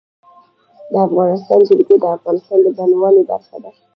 [0.91, 3.71] د افغانستان جلکو د افغانستان د بڼوالۍ برخه ده.